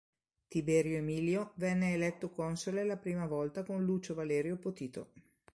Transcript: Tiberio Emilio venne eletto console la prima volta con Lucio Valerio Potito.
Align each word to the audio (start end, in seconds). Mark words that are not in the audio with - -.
Tiberio 0.47 0.97
Emilio 0.97 1.51
venne 1.57 1.93
eletto 1.93 2.31
console 2.31 2.83
la 2.83 2.97
prima 2.97 3.27
volta 3.27 3.61
con 3.61 3.83
Lucio 3.83 4.15
Valerio 4.15 4.57
Potito. 4.57 5.11